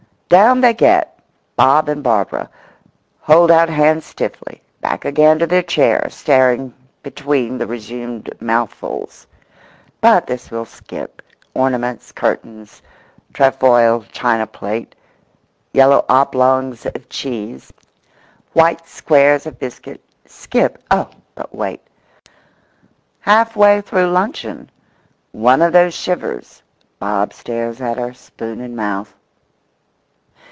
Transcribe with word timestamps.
Down 0.29 0.61
they 0.61 0.73
get 0.73 1.19
(Bob 1.57 1.89
and 1.89 2.01
Barbara), 2.01 2.49
hold 3.19 3.51
out 3.51 3.67
hands 3.67 4.05
stiffly; 4.05 4.61
back 4.79 5.03
again 5.03 5.39
to 5.39 5.45
their 5.45 5.61
chairs, 5.61 6.15
staring 6.15 6.73
between 7.03 7.57
the 7.57 7.67
resumed 7.67 8.31
mouthfuls. 8.39 9.27
[But 9.99 10.27
this 10.27 10.49
we'll 10.49 10.63
skip; 10.63 11.21
ornaments, 11.53 12.13
curtains, 12.13 12.81
trefoil 13.33 14.05
china 14.13 14.47
plate, 14.47 14.95
yellow 15.73 16.05
oblongs 16.07 16.85
of 16.85 17.09
cheese, 17.09 17.73
white 18.53 18.87
squares 18.87 19.45
of 19.45 19.59
biscuit—skip—oh, 19.59 21.09
but 21.35 21.53
wait! 21.53 21.81
Half 23.19 23.57
way 23.57 23.81
through 23.81 24.07
luncheon 24.09 24.69
one 25.33 25.61
of 25.61 25.73
those 25.73 25.93
shivers; 25.93 26.63
Bob 26.99 27.33
stares 27.33 27.81
at 27.81 27.97
her, 27.97 28.13
spoon 28.13 28.61
in 28.61 28.77
mouth. 28.77 29.13